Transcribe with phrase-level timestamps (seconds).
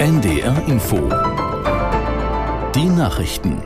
[0.00, 0.96] NDR Info.
[2.74, 3.60] Die Nachrichten.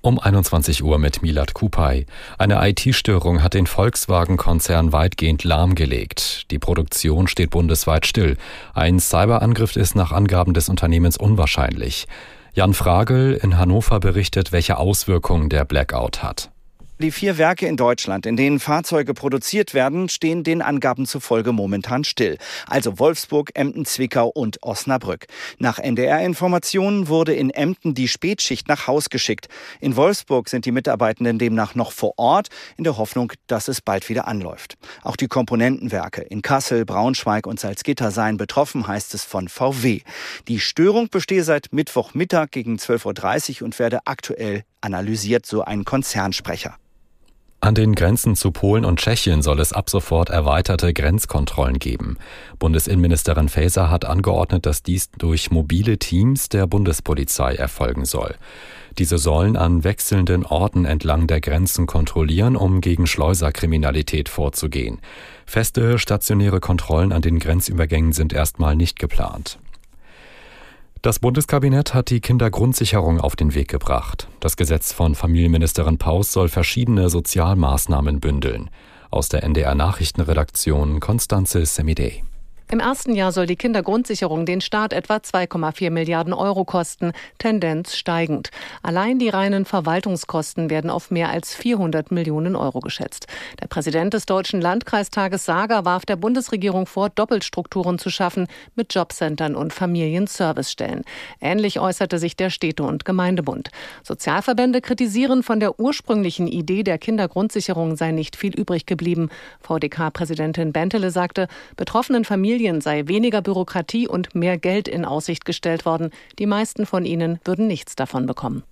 [0.00, 2.06] Um 21 Uhr mit Milad Kupay.
[2.38, 6.50] Eine IT-Störung hat den Volkswagen-Konzern weitgehend lahmgelegt.
[6.50, 8.38] Die Produktion steht bundesweit still.
[8.72, 12.06] Ein Cyberangriff ist nach Angaben des Unternehmens unwahrscheinlich.
[12.54, 16.53] Jan Fragel in Hannover berichtet, welche Auswirkungen der Blackout hat.
[17.00, 22.04] Die vier Werke in Deutschland, in denen Fahrzeuge produziert werden, stehen den Angaben zufolge momentan
[22.04, 22.38] still.
[22.68, 25.26] Also Wolfsburg, Emden, Zwickau und Osnabrück.
[25.58, 29.48] Nach NDR-Informationen wurde in Emden die Spätschicht nach Haus geschickt.
[29.80, 32.46] In Wolfsburg sind die Mitarbeitenden demnach noch vor Ort,
[32.76, 34.76] in der Hoffnung, dass es bald wieder anläuft.
[35.02, 40.02] Auch die Komponentenwerke in Kassel, Braunschweig und Salzgitter seien betroffen, heißt es von VW.
[40.46, 46.76] Die Störung bestehe seit Mittwochmittag gegen 12.30 Uhr und werde aktuell analysiert, so ein Konzernsprecher.
[47.64, 52.18] An den Grenzen zu Polen und Tschechien soll es ab sofort erweiterte Grenzkontrollen geben.
[52.58, 58.34] Bundesinnenministerin Faeser hat angeordnet, dass dies durch mobile Teams der Bundespolizei erfolgen soll.
[58.98, 65.00] Diese sollen an wechselnden Orten entlang der Grenzen kontrollieren, um gegen Schleuserkriminalität vorzugehen.
[65.46, 69.58] Feste stationäre Kontrollen an den Grenzübergängen sind erstmal nicht geplant.
[71.04, 74.26] Das Bundeskabinett hat die Kindergrundsicherung auf den Weg gebracht.
[74.40, 78.70] Das Gesetz von Familienministerin Paus soll verschiedene Sozialmaßnahmen bündeln.
[79.10, 82.24] Aus der NDR Nachrichtenredaktion Konstanze Semidey.
[82.70, 88.50] Im ersten Jahr soll die Kindergrundsicherung den Staat etwa 2,4 Milliarden Euro kosten, Tendenz steigend.
[88.82, 93.26] Allein die reinen Verwaltungskosten werden auf mehr als 400 Millionen Euro geschätzt.
[93.60, 99.56] Der Präsident des Deutschen Landkreistages Sager warf der Bundesregierung vor, Doppelstrukturen zu schaffen mit Jobcentern
[99.56, 101.02] und Familienservicestellen.
[101.42, 103.68] Ähnlich äußerte sich der Städte- und Gemeindebund.
[104.02, 109.28] Sozialverbände kritisieren, von der ursprünglichen Idee der Kindergrundsicherung sei nicht viel übrig geblieben.
[109.60, 115.84] VDK-Präsidentin Bentele sagte, betroffenen Familien Familien sei weniger Bürokratie und mehr Geld in Aussicht gestellt
[115.84, 116.10] worden.
[116.38, 118.62] Die meisten von ihnen würden nichts davon bekommen.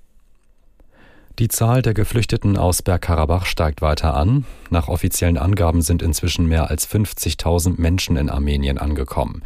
[1.40, 4.44] Die Zahl der Geflüchteten aus Bergkarabach steigt weiter an.
[4.70, 9.42] Nach offiziellen Angaben sind inzwischen mehr als 50.000 Menschen in Armenien angekommen.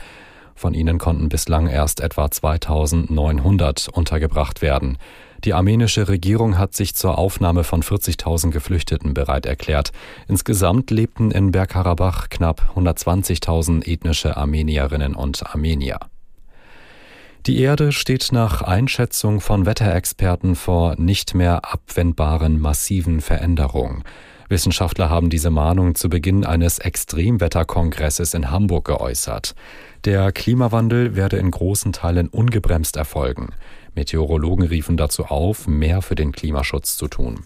[0.55, 4.99] Von ihnen konnten bislang erst etwa 2900 untergebracht werden.
[5.45, 9.93] Die armenische Regierung hat sich zur Aufnahme von 40.000 Geflüchteten bereit erklärt.
[10.29, 15.99] Insgesamt lebten in Bergkarabach knapp 120.000 ethnische Armenierinnen und Armenier.
[17.47, 24.03] Die Erde steht nach Einschätzung von Wetterexperten vor nicht mehr abwendbaren massiven Veränderungen.
[24.49, 29.55] Wissenschaftler haben diese Mahnung zu Beginn eines Extremwetterkongresses in Hamburg geäußert.
[30.07, 33.49] Der Klimawandel werde in großen Teilen ungebremst erfolgen.
[33.97, 37.41] Meteorologen riefen dazu auf, mehr für den Klimaschutz zu tun.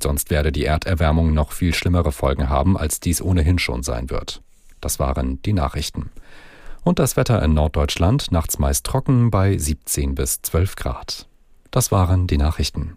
[0.00, 4.40] Sonst werde die Erderwärmung noch viel schlimmere Folgen haben, als dies ohnehin schon sein wird.
[4.80, 6.10] Das waren die Nachrichten.
[6.84, 11.28] Und das Wetter in Norddeutschland nachts meist trocken bei 17 bis 12 Grad.
[11.70, 12.96] Das waren die Nachrichten.